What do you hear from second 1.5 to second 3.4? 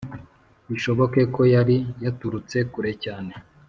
yari yaturutse kure cyane!